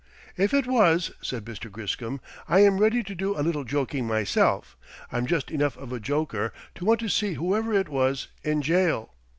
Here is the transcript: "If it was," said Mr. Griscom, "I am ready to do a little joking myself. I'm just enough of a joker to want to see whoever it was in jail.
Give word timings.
"If 0.35 0.51
it 0.51 0.65
was," 0.65 1.11
said 1.21 1.45
Mr. 1.45 1.71
Griscom, 1.71 2.21
"I 2.49 2.61
am 2.61 2.79
ready 2.79 3.03
to 3.03 3.13
do 3.13 3.37
a 3.39 3.45
little 3.45 3.63
joking 3.63 4.07
myself. 4.07 4.75
I'm 5.11 5.27
just 5.27 5.51
enough 5.51 5.77
of 5.77 5.93
a 5.93 5.99
joker 5.99 6.51
to 6.73 6.85
want 6.85 7.01
to 7.01 7.07
see 7.07 7.33
whoever 7.35 7.71
it 7.71 7.87
was 7.87 8.27
in 8.43 8.63
jail. 8.63 9.13